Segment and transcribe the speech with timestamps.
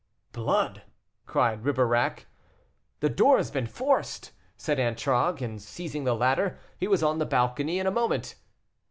[0.31, 0.81] "Blood!"
[1.27, 2.25] cried Ribeirac.
[3.01, 7.25] "The door has been forced," said Antragues; and seizing the ladder, he was on the
[7.27, 8.33] balcony in a moment.